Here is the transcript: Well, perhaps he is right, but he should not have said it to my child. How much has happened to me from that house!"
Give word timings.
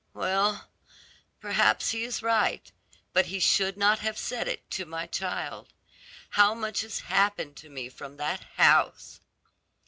Well, 0.15 0.67
perhaps 1.39 1.91
he 1.91 2.03
is 2.03 2.23
right, 2.23 2.71
but 3.13 3.27
he 3.27 3.39
should 3.39 3.77
not 3.77 3.99
have 3.99 4.17
said 4.17 4.47
it 4.47 4.67
to 4.71 4.87
my 4.87 5.05
child. 5.05 5.71
How 6.31 6.55
much 6.55 6.81
has 6.81 7.01
happened 7.01 7.55
to 7.57 7.69
me 7.69 7.87
from 7.87 8.17
that 8.17 8.43
house!" 8.55 9.19